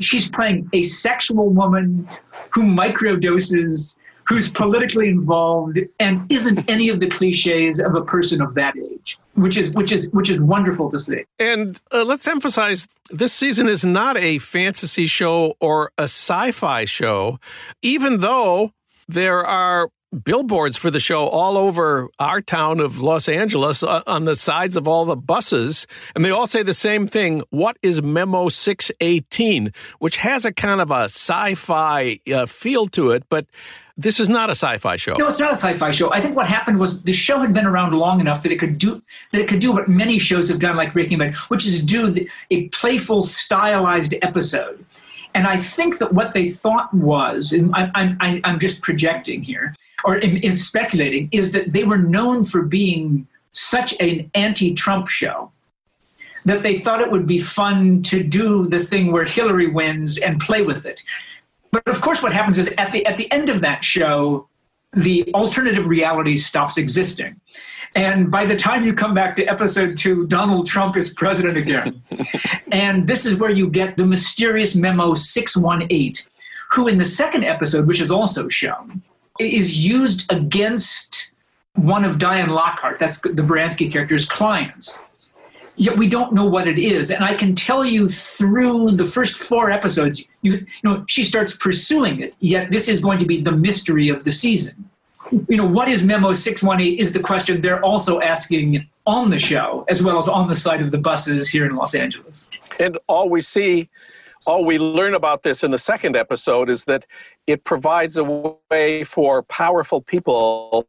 She's 0.00 0.30
playing 0.30 0.68
a 0.72 0.82
sexual 0.82 1.48
woman 1.50 2.08
who 2.50 2.64
microdoses 2.64 3.96
who's 4.26 4.50
politically 4.50 5.08
involved 5.08 5.78
and 6.00 6.30
isn't 6.32 6.68
any 6.68 6.88
of 6.88 6.98
the 6.98 7.08
cliches 7.08 7.78
of 7.78 7.94
a 7.94 8.02
person 8.02 8.40
of 8.40 8.54
that 8.54 8.74
age 8.76 9.18
which 9.34 9.56
is 9.56 9.70
which 9.72 9.92
is 9.92 10.10
which 10.12 10.30
is 10.30 10.40
wonderful 10.40 10.90
to 10.90 10.98
see. 10.98 11.24
And 11.38 11.80
uh, 11.92 12.04
let's 12.04 12.26
emphasize 12.26 12.88
this 13.10 13.32
season 13.32 13.68
is 13.68 13.84
not 13.84 14.16
a 14.16 14.38
fantasy 14.38 15.06
show 15.06 15.56
or 15.60 15.92
a 15.98 16.04
sci-fi 16.04 16.84
show 16.84 17.38
even 17.82 18.20
though 18.20 18.72
there 19.08 19.44
are 19.44 19.90
billboards 20.14 20.76
for 20.76 20.90
the 20.90 21.00
show 21.00 21.26
all 21.28 21.58
over 21.58 22.08
our 22.18 22.40
town 22.40 22.80
of 22.80 23.00
Los 23.00 23.28
Angeles 23.28 23.82
uh, 23.82 24.02
on 24.06 24.24
the 24.24 24.36
sides 24.36 24.76
of 24.76 24.88
all 24.88 25.04
the 25.04 25.16
buses. 25.16 25.86
And 26.14 26.24
they 26.24 26.30
all 26.30 26.46
say 26.46 26.62
the 26.62 26.74
same 26.74 27.06
thing 27.06 27.42
What 27.50 27.76
is 27.82 28.00
Memo 28.02 28.48
618? 28.48 29.72
Which 29.98 30.16
has 30.16 30.44
a 30.44 30.52
kind 30.52 30.80
of 30.80 30.90
a 30.90 31.04
sci 31.04 31.54
fi 31.54 32.20
uh, 32.32 32.46
feel 32.46 32.86
to 32.88 33.10
it, 33.10 33.24
but 33.28 33.46
this 33.96 34.18
is 34.18 34.28
not 34.28 34.50
a 34.50 34.52
sci-fi 34.52 34.96
show. 34.96 35.14
No, 35.16 35.28
it's 35.28 35.38
not 35.38 35.52
a 35.52 35.56
sci-fi 35.56 35.92
show. 35.92 36.12
I 36.12 36.20
think 36.20 36.34
what 36.34 36.48
happened 36.48 36.80
was 36.80 37.02
the 37.02 37.12
show 37.12 37.38
had 37.38 37.54
been 37.54 37.66
around 37.66 37.92
long 37.94 38.20
enough 38.20 38.42
that 38.42 38.50
it 38.50 38.58
could 38.58 38.76
do 38.76 39.00
that 39.30 39.40
it 39.40 39.48
could 39.48 39.60
do 39.60 39.72
what 39.72 39.88
many 39.88 40.18
shows 40.18 40.48
have 40.48 40.58
done, 40.58 40.76
like 40.76 40.92
Breaking 40.92 41.18
Bad, 41.18 41.34
which 41.48 41.64
is 41.64 41.80
do 41.80 42.08
the, 42.08 42.28
a 42.50 42.68
playful, 42.70 43.22
stylized 43.22 44.14
episode. 44.22 44.84
And 45.34 45.46
I 45.46 45.56
think 45.56 45.98
that 45.98 46.12
what 46.12 46.32
they 46.32 46.48
thought 46.48 46.92
was, 46.94 47.52
and 47.52 47.72
I, 47.74 48.40
I'm 48.44 48.60
just 48.60 48.82
projecting 48.82 49.42
here, 49.42 49.74
or 50.04 50.18
is 50.18 50.66
speculating, 50.66 51.28
is 51.32 51.52
that 51.52 51.72
they 51.72 51.84
were 51.84 51.98
known 51.98 52.44
for 52.44 52.62
being 52.62 53.26
such 53.50 53.94
an 54.00 54.30
anti-Trump 54.34 55.08
show 55.08 55.50
that 56.44 56.62
they 56.62 56.78
thought 56.78 57.00
it 57.00 57.10
would 57.10 57.26
be 57.26 57.38
fun 57.38 58.02
to 58.02 58.22
do 58.22 58.66
the 58.66 58.80
thing 58.84 59.10
where 59.10 59.24
Hillary 59.24 59.68
wins 59.68 60.18
and 60.18 60.40
play 60.40 60.62
with 60.62 60.84
it. 60.84 61.02
But 61.70 61.88
of 61.88 62.00
course, 62.00 62.22
what 62.22 62.32
happens 62.32 62.58
is 62.58 62.68
at 62.78 62.92
the 62.92 63.04
at 63.06 63.16
the 63.16 63.30
end 63.32 63.48
of 63.48 63.60
that 63.62 63.82
show, 63.82 64.48
the 64.92 65.32
alternative 65.34 65.86
reality 65.86 66.36
stops 66.36 66.78
existing. 66.78 67.40
And 67.96 68.30
by 68.30 68.44
the 68.44 68.56
time 68.56 68.84
you 68.84 68.92
come 68.92 69.14
back 69.14 69.36
to 69.36 69.44
episode 69.44 69.96
two, 69.96 70.26
Donald 70.26 70.66
Trump 70.66 70.96
is 70.96 71.12
president 71.12 71.56
again. 71.56 72.02
and 72.72 73.06
this 73.06 73.24
is 73.24 73.36
where 73.36 73.50
you 73.50 73.68
get 73.68 73.96
the 73.96 74.06
mysterious 74.06 74.74
memo 74.74 75.14
618, 75.14 76.14
who 76.72 76.88
in 76.88 76.98
the 76.98 77.04
second 77.04 77.44
episode, 77.44 77.86
which 77.86 78.00
is 78.00 78.10
also 78.10 78.48
shown, 78.48 79.02
is 79.38 79.76
used 79.76 80.30
against 80.32 81.32
one 81.74 82.04
of 82.04 82.18
Diane 82.18 82.50
Lockhart, 82.50 82.98
that's 82.98 83.18
the 83.20 83.30
Baranski 83.30 83.90
character's 83.90 84.26
clients. 84.26 85.02
Yet 85.76 85.96
we 85.96 86.08
don't 86.08 86.32
know 86.32 86.46
what 86.46 86.68
it 86.68 86.78
is. 86.78 87.10
And 87.10 87.24
I 87.24 87.34
can 87.34 87.56
tell 87.56 87.84
you 87.84 88.08
through 88.08 88.92
the 88.92 89.04
first 89.04 89.36
four 89.36 89.70
episodes, 89.70 90.24
you, 90.42 90.52
you 90.52 90.66
know, 90.84 91.04
she 91.08 91.24
starts 91.24 91.56
pursuing 91.56 92.20
it. 92.20 92.36
Yet 92.38 92.70
this 92.70 92.88
is 92.88 93.00
going 93.00 93.18
to 93.18 93.26
be 93.26 93.40
the 93.40 93.50
mystery 93.50 94.08
of 94.08 94.22
the 94.22 94.30
season. 94.30 94.88
You 95.48 95.56
know, 95.56 95.66
what 95.66 95.88
is 95.88 96.04
Memo 96.04 96.32
618 96.32 96.98
is 96.98 97.12
the 97.12 97.18
question 97.18 97.60
they're 97.60 97.82
also 97.82 98.20
asking 98.20 98.86
on 99.06 99.30
the 99.30 99.38
show, 99.38 99.84
as 99.88 100.00
well 100.00 100.18
as 100.18 100.28
on 100.28 100.48
the 100.48 100.54
side 100.54 100.80
of 100.80 100.92
the 100.92 100.98
buses 100.98 101.48
here 101.48 101.66
in 101.66 101.74
Los 101.74 101.94
Angeles. 101.94 102.48
And 102.78 102.98
all 103.08 103.28
we 103.28 103.40
see 103.40 103.88
all 104.46 104.64
we 104.64 104.78
learn 104.78 105.14
about 105.14 105.42
this 105.42 105.62
in 105.62 105.70
the 105.70 105.78
second 105.78 106.16
episode 106.16 106.70
is 106.70 106.84
that 106.84 107.06
it 107.46 107.64
provides 107.64 108.16
a 108.16 108.24
way 108.70 109.04
for 109.04 109.42
powerful 109.44 110.00
people 110.00 110.86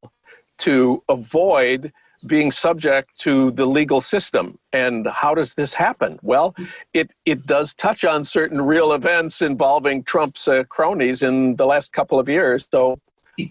to 0.60 1.04
avoid 1.10 1.92
being 2.28 2.50
subject 2.50 3.12
to 3.20 3.52
the 3.52 3.66
legal 3.66 4.02
system. 4.02 4.58
And 4.74 5.08
how 5.08 5.36
does 5.36 5.54
this 5.54 5.74
happen? 5.74 6.20
Well, 6.22 6.56
it, 6.94 7.12
it 7.26 7.46
does 7.46 7.74
touch 7.74 8.04
on 8.04 8.24
certain 8.24 8.62
real 8.62 8.94
events 8.94 9.42
involving 9.42 10.04
Trump's 10.04 10.48
uh, 10.48 10.64
cronies 10.64 11.22
in 11.22 11.56
the 11.56 11.66
last 11.66 11.94
couple 11.94 12.20
of 12.20 12.28
years. 12.28 12.66
So 12.72 13.00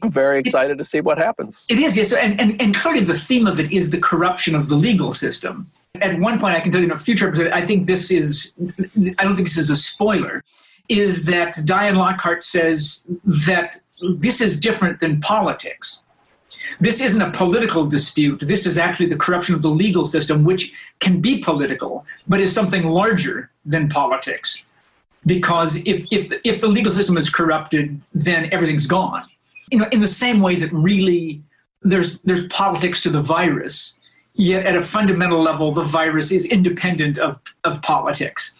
I'm 0.03 0.11
very 0.11 0.39
excited 0.39 0.79
to 0.79 0.85
see 0.85 1.01
what 1.01 1.19
happens. 1.19 1.67
It 1.69 1.79
is, 1.79 1.97
yes. 1.97 2.13
And, 2.13 2.41
and, 2.41 2.61
and 2.61 2.75
clearly 2.75 3.05
the 3.05 3.19
theme 3.19 3.47
of 3.47 3.61
it 3.61 3.71
is 3.71 3.91
the 3.91 4.01
corruption 4.01 4.55
of 4.55 4.69
the 4.69 4.77
legal 4.77 5.13
system. 5.13 5.71
At 6.01 6.19
one 6.19 6.41
point, 6.41 6.57
I 6.57 6.61
can 6.61 6.73
tell 6.73 6.81
you 6.81 6.89
in 6.89 6.93
a 6.93 6.99
future 6.99 7.29
episode, 7.29 7.53
I 7.53 7.63
think 7.63 7.87
this 7.87 8.11
is, 8.11 8.53
I 9.19 9.25
don't 9.25 9.37
think 9.37 9.49
this 9.49 9.59
is 9.59 9.71
a 9.71 9.77
spoiler, 9.77 10.43
is 10.89 11.25
that 11.25 11.59
Diane 11.65 11.97
Lockhart 11.97 12.43
says 12.43 13.07
that 13.47 13.77
this 14.19 14.41
is 14.41 14.59
different 14.59 14.99
than 14.99 15.21
politics. 15.21 16.03
This 16.81 17.01
isn't 17.01 17.23
a 17.23 17.31
political 17.31 17.87
dispute. 17.87 18.41
This 18.41 18.67
is 18.67 18.77
actually 18.77 19.07
the 19.07 19.17
corruption 19.17 19.55
of 19.55 19.63
the 19.63 19.69
legal 19.69 20.05
system, 20.05 20.45
which 20.45 20.73
can 20.99 21.21
be 21.21 21.39
political, 21.39 22.05
but 22.27 22.41
is 22.41 22.53
something 22.53 22.89
larger 22.89 23.51
than 23.65 23.89
politics. 23.89 24.65
Because 25.27 25.77
if, 25.87 26.05
if, 26.11 26.33
if 26.45 26.61
the 26.61 26.67
legal 26.67 26.93
system 26.93 27.17
is 27.17 27.31
corrupted, 27.31 28.01
then 28.13 28.49
everything's 28.53 28.87
gone. 28.87 29.23
You 29.71 29.79
know, 29.79 29.89
in 29.93 30.01
the 30.01 30.09
same 30.09 30.41
way 30.41 30.57
that 30.57 30.73
really 30.73 31.43
there's, 31.83 32.19
there's 32.21 32.47
politics 32.49 33.01
to 33.03 33.11
the 33.11 33.23
virus, 33.23 34.01
yet 34.35 34.67
at 34.67 34.77
a 34.77 34.83
fundamental 34.83 35.41
level, 35.41 35.73
the 35.73 35.83
virus 35.83 36.33
is 36.33 36.45
independent 36.47 37.19
of, 37.19 37.39
of 37.65 37.81
politics. 37.83 38.55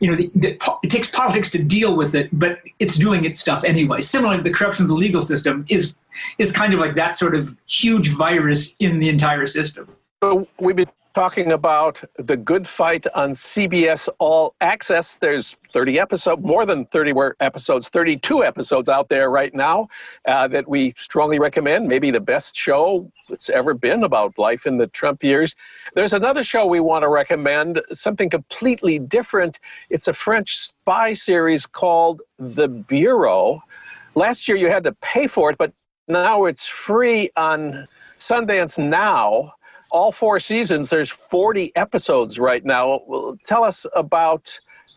You 0.00 0.10
know, 0.10 0.16
the, 0.16 0.30
the, 0.34 0.78
it 0.82 0.90
takes 0.90 1.10
politics 1.10 1.50
to 1.52 1.62
deal 1.62 1.96
with 1.96 2.14
it, 2.14 2.28
but 2.32 2.58
it's 2.78 2.96
doing 2.96 3.24
its 3.24 3.40
stuff 3.40 3.64
anyway. 3.64 4.00
Similarly, 4.00 4.42
the 4.42 4.50
corruption 4.50 4.84
of 4.84 4.88
the 4.88 4.94
legal 4.94 5.22
system 5.22 5.64
is 5.68 5.94
is 6.38 6.52
kind 6.52 6.72
of 6.72 6.78
like 6.78 6.94
that 6.94 7.16
sort 7.16 7.34
of 7.34 7.56
huge 7.66 8.10
virus 8.10 8.76
in 8.78 9.00
the 9.00 9.08
entire 9.08 9.48
system. 9.48 9.88
So 10.22 10.46
we've 10.60 10.76
been 10.76 10.88
talking 11.14 11.52
about 11.52 12.02
the 12.18 12.36
good 12.36 12.66
fight 12.66 13.06
on 13.14 13.30
CBS 13.30 14.08
All 14.18 14.54
Access. 14.60 15.16
There's 15.16 15.56
30 15.72 16.00
episodes, 16.00 16.42
more 16.42 16.66
than 16.66 16.86
30 16.86 17.14
episodes, 17.40 17.88
32 17.88 18.44
episodes 18.44 18.88
out 18.88 19.08
there 19.08 19.30
right 19.30 19.54
now 19.54 19.86
uh, 20.26 20.48
that 20.48 20.68
we 20.68 20.92
strongly 20.96 21.38
recommend. 21.38 21.86
Maybe 21.86 22.10
the 22.10 22.20
best 22.20 22.56
show 22.56 23.10
that's 23.28 23.48
ever 23.48 23.74
been 23.74 24.02
about 24.02 24.36
life 24.38 24.66
in 24.66 24.76
the 24.76 24.88
Trump 24.88 25.22
years. 25.22 25.54
There's 25.94 26.12
another 26.12 26.42
show 26.42 26.66
we 26.66 26.80
want 26.80 27.04
to 27.04 27.08
recommend, 27.08 27.80
something 27.92 28.28
completely 28.28 28.98
different. 28.98 29.60
It's 29.90 30.08
a 30.08 30.12
French 30.12 30.58
spy 30.58 31.12
series 31.12 31.64
called 31.64 32.22
The 32.38 32.66
Bureau. 32.68 33.62
Last 34.16 34.48
year 34.48 34.56
you 34.56 34.68
had 34.68 34.84
to 34.84 34.92
pay 35.00 35.28
for 35.28 35.50
it, 35.50 35.58
but 35.58 35.72
now 36.08 36.44
it's 36.46 36.66
free 36.66 37.30
on 37.36 37.86
Sundance 38.18 38.78
Now 38.78 39.52
all 39.94 40.10
four 40.10 40.40
seasons. 40.40 40.90
There's 40.90 41.08
40 41.08 41.74
episodes 41.76 42.38
right 42.38 42.64
now. 42.64 43.00
Tell 43.46 43.62
us 43.62 43.86
about 43.94 44.52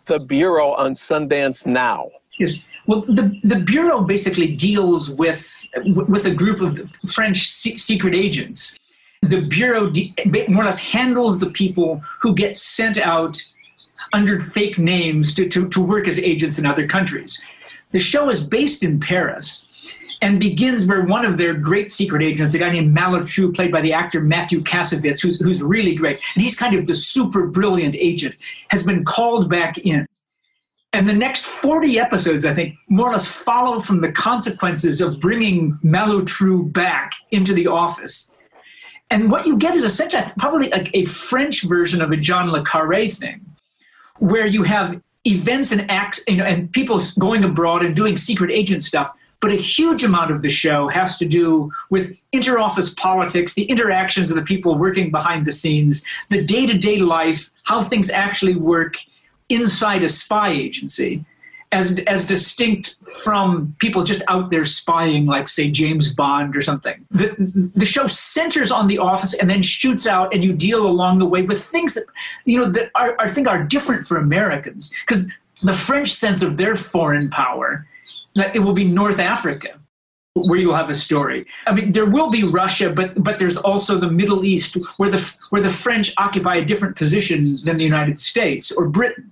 the 0.06 0.20
Bureau 0.20 0.74
on 0.74 0.96
Sundance 0.96 1.68
Now. 1.68 2.10
Yes. 2.40 2.56
Well, 2.88 3.02
the, 3.02 3.40
the 3.44 3.60
Bureau 3.60 4.02
basically 4.02 4.56
deals 4.56 5.12
with, 5.12 5.66
with 5.86 6.26
a 6.26 6.34
group 6.34 6.62
of 6.62 6.82
French 7.12 7.48
secret 7.48 8.16
agents. 8.16 8.80
The 9.22 9.42
Bureau 9.42 9.90
de- 9.90 10.16
more 10.48 10.64
or 10.64 10.66
less 10.66 10.80
handles 10.80 11.40
the 11.40 11.52
people 11.52 12.02
who 12.22 12.34
get 12.34 12.58
sent 12.58 12.98
out 12.98 13.40
under 14.14 14.40
fake 14.40 14.80
names 14.80 15.34
to, 15.36 15.48
to, 15.50 15.70
to 15.70 15.82
work 15.82 16.08
as 16.08 16.18
agents 16.18 16.58
in 16.58 16.66
other 16.66 16.88
countries. 16.88 17.40
The 17.92 18.00
show 18.00 18.30
is 18.30 18.44
based 18.44 18.84
in 18.84 19.00
Paris, 19.00 19.67
and 20.22 20.40
begins 20.40 20.88
where 20.88 21.04
one 21.04 21.26
of 21.26 21.38
their 21.38 21.54
great 21.54 21.90
secret 21.92 22.24
agents, 22.24 22.54
a 22.54 22.58
guy 22.58 22.72
named 22.72 22.96
Malotru, 22.96 23.54
played 23.56 23.72
by 23.72 23.82
the 23.82 23.94
actor 23.94 24.22
Matthew 24.22 24.62
Kassovitz, 24.62 25.22
who's, 25.22 25.40
who's 25.40 25.62
really 25.62 25.96
great, 25.96 26.20
and 26.34 26.42
he's 26.42 26.58
kind 26.58 26.76
of 26.76 26.88
the 26.88 26.96
super 26.96 27.48
brilliant 27.48 27.96
agent, 27.96 28.36
has 28.70 28.84
been 28.84 29.06
called 29.06 29.50
back 29.50 29.78
in. 29.80 30.08
And 30.94 31.08
the 31.08 31.14
next 31.14 31.46
40 31.46 32.00
episodes, 32.00 32.46
I 32.46 32.54
think, 32.54 32.76
more 32.88 33.10
or 33.10 33.14
less 33.14 33.28
follow 33.28 33.80
from 33.80 34.02
the 34.02 34.12
consequences 34.12 35.02
of 35.02 35.20
bringing 35.20 35.78
Malotru 35.84 36.72
back 36.72 37.14
into 37.32 37.54
the 37.54 37.68
office. 37.68 38.32
And 39.10 39.30
what 39.30 39.46
you 39.46 39.58
get 39.58 39.76
is 39.76 39.84
essentially 39.84 40.24
probably 40.38 40.70
like 40.70 40.90
a 40.94 41.06
French 41.06 41.64
version 41.64 42.02
of 42.02 42.12
a 42.12 42.18
John 42.18 42.52
Le 42.52 42.64
Carre 42.64 43.08
thing, 43.10 43.46
where 44.20 44.48
you 44.48 44.64
have 44.64 45.00
events 45.26 45.72
and 45.72 45.90
acts 45.92 46.22
you 46.28 46.38
know, 46.38 46.46
and 46.46 46.72
people 46.72 47.00
going 47.20 47.44
abroad 47.44 47.86
and 47.86 47.96
doing 47.96 48.18
secret 48.18 48.50
agent 48.52 48.84
stuff 48.84 49.14
but 49.40 49.52
a 49.52 49.56
huge 49.56 50.04
amount 50.04 50.32
of 50.32 50.42
the 50.42 50.50
show 50.50 50.88
has 50.88 51.18
to 51.18 51.26
do 51.26 51.72
with 51.90 52.18
interoffice 52.34 52.96
politics, 52.96 53.54
the 53.54 53.66
interactions 53.66 54.30
of 54.30 54.36
the 54.36 54.42
people 54.42 54.76
working 54.76 55.12
behind 55.12 55.46
the 55.46 55.52
scenes, 55.52 56.04
the 56.30 56.44
day 56.44 56.66
to 56.66 56.78
day 56.78 57.00
life, 57.00 57.50
how 57.64 57.82
things 57.82 58.10
actually 58.10 58.56
work 58.56 58.98
inside 59.50 60.04
a 60.04 60.10
spy 60.10 60.50
agency. 60.50 61.24
As, 61.74 62.00
as 62.08 62.26
distinct 62.26 62.96
from 63.24 63.76
people 63.80 64.06
just 64.06 64.22
out 64.30 64.50
there 64.50 64.64
spying, 64.64 65.26
like, 65.26 65.50
say, 65.50 65.70
James 65.70 66.16
Bond 66.16 66.56
or 66.56 66.62
something. 66.62 67.06
The, 67.12 67.72
the 67.76 67.84
show 67.86 68.08
centers 68.08 68.72
on 68.72 68.88
the 68.88 69.00
office 69.00 69.34
and 69.34 69.50
then 69.50 69.62
shoots 69.62 70.08
out, 70.08 70.34
and 70.34 70.46
you 70.46 70.54
deal 70.54 70.88
along 70.88 71.20
the 71.20 71.26
way 71.26 71.42
with 71.42 71.62
things 71.62 71.96
that, 71.96 72.06
you 72.46 72.58
know, 72.58 72.70
that 72.72 72.90
are, 72.96 73.18
I 73.20 73.28
think 73.28 73.50
are 73.50 73.66
different 73.66 74.08
for 74.08 74.16
Americans. 74.16 74.94
Because 75.02 75.28
the 75.62 75.74
French 75.74 76.14
sense 76.14 76.42
of 76.42 76.56
their 76.56 76.74
foreign 76.74 77.30
power 77.32 77.86
it 78.54 78.60
will 78.60 78.74
be 78.74 78.86
North 78.86 79.20
Africa 79.20 79.80
where 80.46 80.60
you'll 80.60 80.76
have 80.76 80.90
a 80.90 80.96
story. 80.96 81.46
I 81.66 81.74
mean, 81.74 81.92
there 81.92 82.06
will 82.06 82.30
be 82.30 82.44
Russia, 82.44 82.92
but 82.92 83.22
but 83.24 83.38
there's 83.38 83.58
also 83.58 83.98
the 83.98 84.12
Middle 84.12 84.46
East, 84.46 84.78
where 84.98 85.10
the 85.10 85.38
where 85.50 85.62
the 85.62 85.72
French 85.72 86.14
occupy 86.18 86.56
a 86.56 86.66
different 86.66 86.96
position 86.96 87.58
than 87.66 87.78
the 87.78 87.84
United 87.84 88.20
States 88.20 88.72
or 88.72 88.90
Britain. 88.90 89.32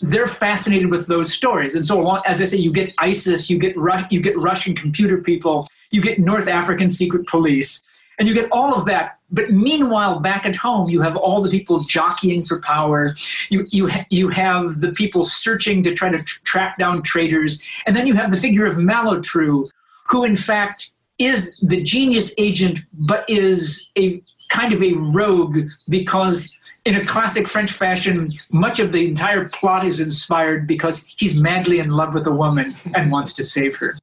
They're 0.00 0.26
fascinated 0.26 0.90
with 0.90 1.06
those 1.06 1.32
stories, 1.32 1.74
and 1.74 1.86
so 1.86 2.00
along, 2.00 2.22
as 2.26 2.40
I 2.40 2.44
say, 2.44 2.58
you 2.58 2.72
get 2.72 2.92
ISIS, 2.98 3.48
you 3.48 3.58
get 3.58 3.76
Rus- 3.76 4.10
you 4.10 4.20
get 4.20 4.38
Russian 4.38 4.74
computer 4.74 5.18
people, 5.18 5.66
you 5.90 6.00
get 6.00 6.18
North 6.18 6.48
African 6.48 6.90
secret 6.90 7.26
police, 7.26 7.82
and 8.18 8.28
you 8.28 8.34
get 8.34 8.50
all 8.52 8.74
of 8.74 8.84
that. 8.86 9.18
But 9.34 9.50
meanwhile, 9.50 10.20
back 10.20 10.46
at 10.46 10.54
home, 10.54 10.88
you 10.88 11.00
have 11.00 11.16
all 11.16 11.42
the 11.42 11.50
people 11.50 11.82
jockeying 11.82 12.44
for 12.44 12.60
power. 12.60 13.16
You 13.50 13.66
you 13.70 13.90
you 14.08 14.28
have 14.28 14.80
the 14.80 14.92
people 14.92 15.24
searching 15.24 15.82
to 15.82 15.92
try 15.92 16.08
to 16.10 16.22
tr- 16.22 16.40
track 16.44 16.78
down 16.78 17.02
traitors, 17.02 17.60
and 17.86 17.96
then 17.96 18.06
you 18.06 18.14
have 18.14 18.30
the 18.30 18.36
figure 18.36 18.64
of 18.64 18.76
Malotru, 18.76 19.68
who 20.08 20.24
in 20.24 20.36
fact 20.36 20.92
is 21.18 21.58
the 21.60 21.82
genius 21.82 22.32
agent, 22.38 22.78
but 22.92 23.28
is 23.28 23.90
a 23.98 24.22
kind 24.50 24.72
of 24.72 24.82
a 24.82 24.92
rogue 24.92 25.58
because 25.88 26.56
in 26.84 26.94
a 26.96 27.04
classic 27.04 27.48
French 27.48 27.72
fashion, 27.72 28.32
much 28.52 28.78
of 28.78 28.92
the 28.92 29.08
entire 29.08 29.48
plot 29.48 29.84
is 29.86 30.00
inspired 30.00 30.66
because 30.66 31.06
he's 31.16 31.40
madly 31.40 31.78
in 31.78 31.90
love 31.90 32.14
with 32.14 32.26
a 32.26 32.32
woman 32.32 32.74
and 32.94 33.10
wants 33.10 33.32
to 33.32 33.42
save 33.42 33.76
her. 33.78 33.98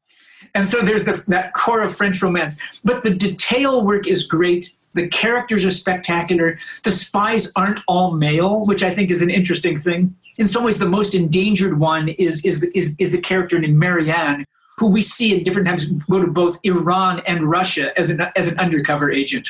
And 0.56 0.68
so 0.68 0.82
there's 0.82 1.06
the, 1.06 1.24
that 1.28 1.54
core 1.54 1.82
of 1.82 1.96
French 1.96 2.22
romance. 2.22 2.58
But 2.84 3.04
the 3.04 3.14
detail 3.14 3.86
work 3.86 4.08
is 4.08 4.26
great. 4.26 4.74
The 4.94 5.08
characters 5.08 5.66
are 5.66 5.72
spectacular. 5.72 6.58
The 6.84 6.92
spies 6.92 7.52
aren't 7.56 7.82
all 7.88 8.12
male, 8.12 8.66
which 8.66 8.84
I 8.84 8.94
think 8.94 9.10
is 9.10 9.22
an 9.22 9.30
interesting 9.30 9.78
thing. 9.78 10.16
In 10.38 10.48
some 10.48 10.64
ways, 10.64 10.80
the 10.80 10.88
most 10.88 11.16
endangered 11.16 11.80
one 11.80 12.10
is, 12.10 12.44
is, 12.44 12.64
is, 12.64 12.96
is 13.00 13.12
the 13.12 13.20
character 13.20 13.58
named 13.60 13.78
Marianne, 13.78 14.46
who 14.78 14.90
we 14.92 15.02
see 15.02 15.38
at 15.38 15.46
different 15.46 15.68
times 15.68 15.92
go 16.10 16.22
to 16.22 16.28
both 16.28 16.60
Iran 16.64 17.22
and 17.28 17.50
Russia 17.50 17.98
as 17.98 18.10
an, 18.10 18.22
as 18.36 18.48
an 18.48 18.60
undercover 18.60 19.12
agent. 19.12 19.48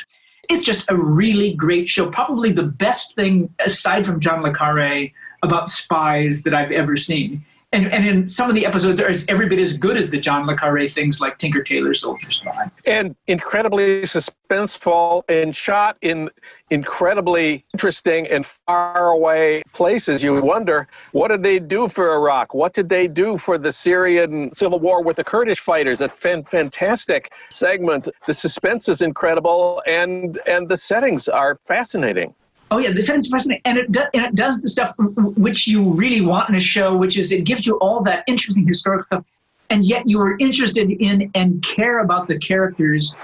It's 0.50 0.64
just 0.64 0.84
a 0.90 0.96
really 0.96 1.54
great 1.54 1.88
show. 1.88 2.10
Probably 2.10 2.52
the 2.52 2.64
best 2.64 3.14
thing, 3.14 3.54
aside 3.64 4.04
from 4.04 4.20
John 4.20 4.42
Le 4.42 4.52
Carre, 4.52 5.12
about 5.42 5.68
spies 5.68 6.42
that 6.42 6.54
I've 6.54 6.72
ever 6.72 6.96
seen 6.96 7.44
and, 7.72 7.90
and 7.90 8.06
in 8.06 8.28
some 8.28 8.50
of 8.50 8.54
the 8.54 8.66
episodes 8.66 9.00
are 9.00 9.12
every 9.28 9.48
bit 9.48 9.58
as 9.58 9.72
good 9.72 9.96
as 9.96 10.10
the 10.10 10.18
John 10.18 10.46
le 10.46 10.56
Carre 10.56 10.86
things 10.86 11.20
like 11.20 11.38
Tinker 11.38 11.62
Tailor 11.62 11.94
Soldier 11.94 12.30
Spy. 12.30 12.70
And 12.84 13.16
incredibly 13.28 14.02
suspenseful 14.02 15.22
and 15.28 15.56
shot 15.56 15.96
in 16.02 16.28
incredibly 16.70 17.64
interesting 17.72 18.26
and 18.28 18.44
far 18.44 19.12
away 19.12 19.62
places. 19.72 20.22
You 20.22 20.40
wonder, 20.42 20.86
what 21.12 21.28
did 21.28 21.42
they 21.42 21.58
do 21.58 21.88
for 21.88 22.14
Iraq? 22.14 22.54
What 22.54 22.74
did 22.74 22.88
they 22.88 23.08
do 23.08 23.38
for 23.38 23.56
the 23.56 23.72
Syrian 23.72 24.52
civil 24.54 24.78
war 24.78 25.02
with 25.02 25.16
the 25.16 25.24
Kurdish 25.24 25.60
fighters? 25.60 26.02
A 26.02 26.08
fan, 26.08 26.44
fantastic 26.44 27.32
segment. 27.50 28.08
The 28.26 28.34
suspense 28.34 28.88
is 28.88 29.00
incredible 29.00 29.82
and, 29.86 30.38
and 30.46 30.68
the 30.68 30.76
settings 30.76 31.26
are 31.26 31.58
fascinating. 31.66 32.34
Oh 32.72 32.78
yeah, 32.78 32.90
the 32.90 33.02
sounds 33.02 33.28
fascinating, 33.28 33.60
and 33.66 33.76
it 33.76 33.92
do, 33.92 34.00
and 34.14 34.24
it 34.24 34.34
does 34.34 34.62
the 34.62 34.68
stuff 34.70 34.94
which 34.96 35.68
you 35.68 35.92
really 35.92 36.22
want 36.22 36.48
in 36.48 36.54
a 36.54 36.60
show, 36.60 36.96
which 36.96 37.18
is 37.18 37.30
it 37.30 37.44
gives 37.44 37.66
you 37.66 37.76
all 37.80 38.02
that 38.04 38.24
interesting 38.26 38.66
historical 38.66 39.04
stuff, 39.04 39.24
and 39.68 39.84
yet 39.84 40.08
you 40.08 40.18
are 40.20 40.38
interested 40.38 40.90
in 40.90 41.30
and 41.34 41.62
care 41.62 41.98
about 41.98 42.26
the 42.28 42.38
characters, 42.38 43.14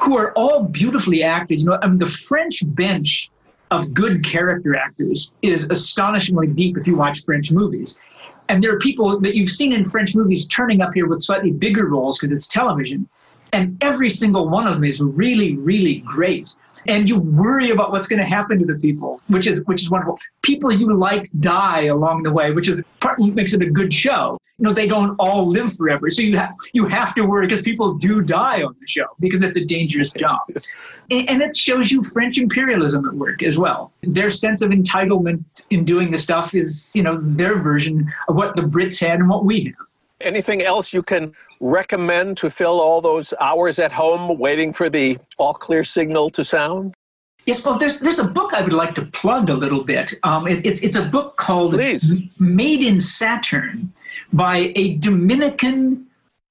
who 0.00 0.16
are 0.16 0.32
all 0.32 0.62
beautifully 0.62 1.22
acted. 1.22 1.60
You 1.60 1.66
know, 1.66 1.78
I 1.82 1.86
mean, 1.86 1.98
the 1.98 2.06
French 2.06 2.62
bench 2.64 3.28
of 3.70 3.92
good 3.92 4.24
character 4.24 4.74
actors 4.74 5.34
is 5.42 5.64
astonishingly 5.64 6.46
deep 6.46 6.78
if 6.78 6.86
you 6.86 6.96
watch 6.96 7.24
French 7.24 7.52
movies. 7.52 8.00
And 8.48 8.64
there 8.64 8.74
are 8.74 8.78
people 8.78 9.20
that 9.20 9.34
you've 9.34 9.50
seen 9.50 9.74
in 9.74 9.84
French 9.84 10.14
movies 10.16 10.48
turning 10.48 10.80
up 10.80 10.94
here 10.94 11.06
with 11.06 11.20
slightly 11.20 11.50
bigger 11.50 11.88
roles 11.88 12.18
because 12.18 12.32
it's 12.32 12.48
television. 12.48 13.06
And 13.54 13.82
every 13.82 14.10
single 14.10 14.48
one 14.48 14.66
of 14.66 14.74
them 14.74 14.84
is 14.84 15.00
really, 15.00 15.56
really 15.56 15.96
great 16.00 16.54
and 16.86 17.08
you 17.08 17.18
worry 17.18 17.70
about 17.70 17.92
what's 17.92 18.08
going 18.08 18.20
to 18.20 18.26
happen 18.26 18.58
to 18.58 18.64
the 18.64 18.78
people, 18.78 19.20
which 19.28 19.46
is 19.46 19.64
which 19.64 19.82
is 19.82 19.90
wonderful. 19.90 20.18
People 20.42 20.72
you 20.72 20.94
like 20.94 21.30
die 21.40 21.84
along 21.84 22.22
the 22.22 22.32
way, 22.32 22.50
which 22.50 22.68
is 22.68 22.82
part 23.00 23.18
makes 23.18 23.52
it 23.54 23.62
a 23.62 23.70
good 23.70 23.92
show. 23.92 24.38
You 24.58 24.66
know, 24.66 24.72
they 24.72 24.86
don't 24.86 25.16
all 25.18 25.48
live 25.48 25.74
forever, 25.76 26.08
so 26.10 26.22
you 26.22 26.36
have 26.36 26.54
you 26.72 26.86
have 26.86 27.14
to 27.16 27.22
worry 27.22 27.46
because 27.46 27.62
people 27.62 27.94
do 27.94 28.22
die 28.22 28.62
on 28.62 28.74
the 28.80 28.86
show 28.86 29.06
because 29.18 29.42
it's 29.42 29.56
a 29.56 29.64
dangerous 29.64 30.12
job. 30.12 30.40
and 31.10 31.42
it 31.42 31.56
shows 31.56 31.90
you 31.90 32.02
French 32.02 32.38
imperialism 32.38 33.06
at 33.06 33.14
work 33.14 33.42
as 33.42 33.58
well. 33.58 33.92
Their 34.02 34.30
sense 34.30 34.62
of 34.62 34.70
entitlement 34.70 35.44
in 35.70 35.84
doing 35.84 36.10
the 36.10 36.18
stuff 36.18 36.54
is, 36.54 36.92
you 36.94 37.02
know, 37.02 37.18
their 37.20 37.56
version 37.56 38.12
of 38.28 38.36
what 38.36 38.56
the 38.56 38.62
Brits 38.62 39.04
had 39.04 39.18
and 39.18 39.28
what 39.28 39.44
we 39.44 39.64
have. 39.64 39.86
Anything 40.20 40.62
else 40.62 40.94
you 40.94 41.02
can 41.02 41.34
recommend 41.64 42.36
to 42.36 42.50
fill 42.50 42.80
all 42.80 43.00
those 43.00 43.32
hours 43.40 43.78
at 43.78 43.90
home 43.90 44.38
waiting 44.38 44.72
for 44.72 44.90
the 44.90 45.18
all 45.38 45.54
clear 45.54 45.82
signal 45.82 46.30
to 46.30 46.44
sound? 46.44 46.94
Yes, 47.46 47.64
well, 47.64 47.78
there's 47.78 47.98
there's 48.00 48.18
a 48.18 48.28
book 48.28 48.54
I 48.54 48.62
would 48.62 48.72
like 48.72 48.94
to 48.96 49.06
plug 49.06 49.50
a 49.50 49.54
little 49.54 49.84
bit. 49.84 50.14
Um, 50.22 50.46
it, 50.46 50.64
it's 50.64 50.82
it's 50.82 50.96
a 50.96 51.04
book 51.04 51.36
called 51.36 51.72
Please. 51.72 52.20
Made 52.38 52.82
in 52.82 53.00
Saturn 53.00 53.92
by 54.32 54.72
a 54.76 54.96
Dominican 54.98 56.06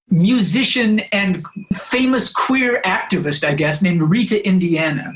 musician 0.09 0.99
and 1.11 1.43
famous 1.73 2.31
queer 2.31 2.81
activist, 2.85 3.43
I 3.43 3.53
guess, 3.53 3.81
named 3.81 4.01
Rita 4.01 4.45
Indiana. 4.45 5.13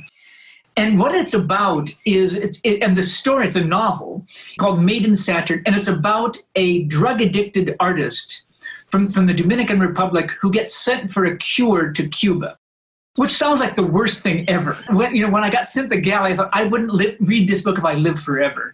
And 0.75 0.99
what 0.99 1.15
it's 1.15 1.33
about 1.33 1.89
is, 2.05 2.35
it's, 2.35 2.61
it, 2.63 2.83
and 2.83 2.95
the 2.95 3.03
story, 3.03 3.47
it's 3.47 3.55
a 3.55 3.63
novel 3.63 4.25
called 4.59 4.81
Made 4.81 5.05
in 5.05 5.15
Saturn, 5.15 5.61
and 5.65 5.75
it's 5.75 5.87
about 5.87 6.37
a 6.55 6.83
drug 6.83 7.19
addicted 7.21 7.75
artist 7.79 8.43
from, 8.87 9.09
from 9.09 9.25
the 9.25 9.33
Dominican 9.33 9.79
Republic 9.79 10.31
who 10.41 10.51
gets 10.51 10.75
sent 10.75 11.11
for 11.11 11.25
a 11.25 11.37
cure 11.37 11.91
to 11.91 12.07
Cuba, 12.07 12.57
which 13.15 13.31
sounds 13.31 13.59
like 13.59 13.75
the 13.75 13.83
worst 13.85 14.21
thing 14.21 14.47
ever. 14.49 14.73
When, 14.91 15.15
you 15.15 15.25
know, 15.25 15.31
when 15.31 15.43
I 15.43 15.49
got 15.49 15.67
sent 15.67 15.89
the 15.89 15.99
galley, 15.99 16.31
I 16.31 16.35
thought 16.35 16.49
I 16.53 16.65
wouldn't 16.65 16.93
li- 16.93 17.17
read 17.19 17.47
this 17.47 17.61
book 17.61 17.77
if 17.77 17.85
I 17.85 17.95
lived 17.95 18.19
forever. 18.19 18.73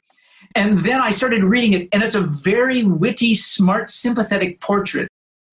And 0.56 0.78
then 0.80 1.02
I 1.02 1.12
started 1.12 1.44
reading 1.44 1.74
it, 1.74 1.90
and 1.92 2.04
it's 2.04 2.14
a 2.14 2.22
very 2.22 2.84
witty, 2.84 3.34
smart, 3.34 3.90
sympathetic 3.90 4.60
portrait 4.60 5.08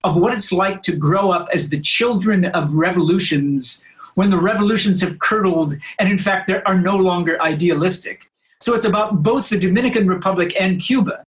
of 0.05 0.17
what 0.17 0.35
it's 0.35 0.53
like 0.53 0.83
to 0.83 0.97
grow 0.97 1.31
up 1.31 1.49
as 1.55 1.71
the 1.71 1.81
children 1.81 2.45
of 2.47 2.75
revolutions 2.75 3.85
when 4.15 4.29
the 4.29 4.41
revolutions 4.41 5.01
have 5.01 5.19
curdled 5.19 5.75
and, 5.99 6.11
in 6.11 6.19
fact, 6.19 6.49
they 6.49 6.63
are 6.63 6.79
no 6.79 6.97
longer 6.97 7.41
idealistic. 7.41 8.27
So 8.61 8.75
it's 8.75 8.85
about 8.85 9.23
both 9.23 9.49
the 9.49 9.59
Dominican 9.59 10.07
Republic 10.07 10.55
and 10.59 10.81
Cuba. 10.81 11.23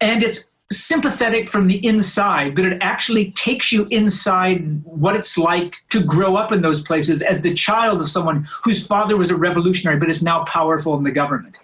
And 0.00 0.22
it's 0.22 0.50
sympathetic 0.70 1.48
from 1.48 1.68
the 1.68 1.84
inside, 1.86 2.54
but 2.56 2.64
it 2.64 2.78
actually 2.80 3.30
takes 3.32 3.70
you 3.70 3.86
inside 3.90 4.82
what 4.84 5.14
it's 5.14 5.38
like 5.38 5.76
to 5.90 6.02
grow 6.02 6.36
up 6.36 6.50
in 6.50 6.62
those 6.62 6.82
places 6.82 7.22
as 7.22 7.42
the 7.42 7.54
child 7.54 8.00
of 8.00 8.08
someone 8.08 8.46
whose 8.64 8.84
father 8.84 9.16
was 9.16 9.30
a 9.30 9.36
revolutionary 9.36 9.98
but 9.98 10.08
is 10.08 10.22
now 10.22 10.44
powerful 10.44 10.96
in 10.96 11.04
the 11.04 11.10
government. 11.10 11.60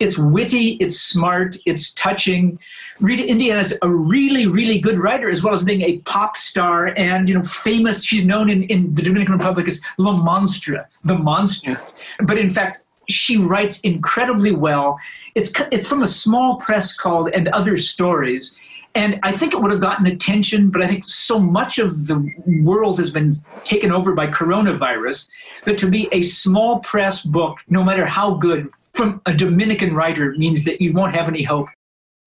It's 0.00 0.18
witty, 0.18 0.70
it's 0.80 1.00
smart, 1.00 1.56
it's 1.66 1.92
touching. 1.94 2.58
Rita 3.00 3.26
Indiana 3.26 3.60
is 3.60 3.78
a 3.80 3.88
really, 3.88 4.46
really 4.46 4.78
good 4.78 4.98
writer, 4.98 5.30
as 5.30 5.42
well 5.42 5.54
as 5.54 5.62
being 5.62 5.82
a 5.82 5.98
pop 5.98 6.36
star 6.36 6.92
and 6.96 7.28
you 7.28 7.34
know 7.34 7.44
famous. 7.44 8.02
She's 8.02 8.26
known 8.26 8.50
in, 8.50 8.64
in 8.64 8.92
the 8.94 9.02
Dominican 9.02 9.36
Republic 9.36 9.68
as 9.68 9.80
La 9.98 10.12
Monstra, 10.12 10.86
the 11.04 11.16
monster. 11.16 11.80
But 12.20 12.38
in 12.38 12.50
fact, 12.50 12.82
she 13.08 13.36
writes 13.36 13.80
incredibly 13.80 14.52
well. 14.52 14.98
It's 15.34 15.52
it's 15.72 15.88
from 15.88 16.02
a 16.02 16.06
small 16.06 16.56
press 16.56 16.94
called 16.94 17.30
And 17.30 17.48
Other 17.48 17.76
Stories, 17.76 18.56
and 18.94 19.18
I 19.24 19.32
think 19.32 19.52
it 19.52 19.60
would 19.60 19.72
have 19.72 19.80
gotten 19.80 20.06
attention, 20.06 20.70
but 20.70 20.82
I 20.82 20.86
think 20.86 21.04
so 21.04 21.38
much 21.40 21.78
of 21.78 22.06
the 22.06 22.32
world 22.62 22.98
has 22.98 23.10
been 23.10 23.32
taken 23.64 23.90
over 23.90 24.14
by 24.14 24.28
coronavirus 24.28 25.28
that 25.64 25.78
to 25.78 25.90
be 25.90 26.08
a 26.12 26.22
small 26.22 26.78
press 26.80 27.22
book, 27.22 27.58
no 27.68 27.82
matter 27.82 28.06
how 28.06 28.34
good, 28.34 28.70
from 28.92 29.20
a 29.26 29.34
Dominican 29.34 29.94
writer 29.94 30.34
means 30.36 30.64
that 30.64 30.80
you 30.80 30.92
won't 30.92 31.14
have 31.14 31.28
any 31.28 31.42
hope. 31.42 31.68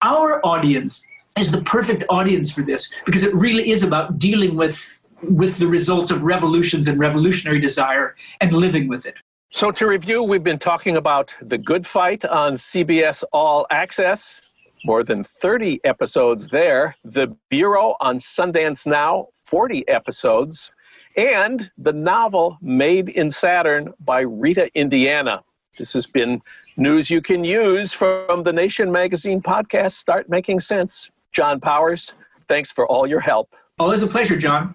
Our 0.02 0.44
audience 0.44 1.06
is 1.38 1.50
the 1.50 1.62
perfect 1.62 2.04
audience 2.10 2.52
for 2.52 2.62
this 2.62 2.92
because 3.06 3.22
it 3.22 3.34
really 3.34 3.70
is 3.70 3.82
about 3.82 4.18
dealing 4.18 4.54
with 4.54 5.00
with 5.22 5.58
the 5.58 5.66
results 5.66 6.12
of 6.12 6.22
revolutions 6.22 6.86
and 6.86 6.98
revolutionary 6.98 7.58
desire 7.58 8.14
and 8.40 8.52
living 8.52 8.86
with 8.86 9.04
it. 9.04 9.16
So, 9.50 9.70
to 9.70 9.86
review, 9.86 10.22
we've 10.22 10.44
been 10.44 10.58
talking 10.58 10.96
about 10.96 11.34
The 11.40 11.56
Good 11.56 11.86
Fight 11.86 12.22
on 12.26 12.54
CBS 12.54 13.24
All 13.32 13.66
Access, 13.70 14.42
more 14.84 15.02
than 15.02 15.24
30 15.24 15.80
episodes 15.84 16.48
there. 16.48 16.94
The 17.02 17.34
Bureau 17.48 17.96
on 18.00 18.18
Sundance 18.18 18.86
Now, 18.86 19.28
40 19.44 19.88
episodes. 19.88 20.70
And 21.16 21.70
the 21.78 21.94
novel 21.94 22.58
Made 22.60 23.08
in 23.08 23.30
Saturn 23.30 23.94
by 24.00 24.20
Rita 24.20 24.70
Indiana. 24.74 25.42
This 25.78 25.94
has 25.94 26.06
been 26.06 26.42
news 26.76 27.10
you 27.10 27.22
can 27.22 27.42
use 27.42 27.94
from 27.94 28.42
the 28.42 28.52
Nation 28.52 28.92
Magazine 28.92 29.40
podcast, 29.40 29.92
Start 29.92 30.28
Making 30.28 30.60
Sense. 30.60 31.10
John 31.32 31.58
Powers, 31.58 32.12
thanks 32.48 32.70
for 32.70 32.86
all 32.86 33.06
your 33.06 33.20
help. 33.20 33.56
Always 33.78 34.02
a 34.02 34.06
pleasure, 34.06 34.36
John. 34.36 34.74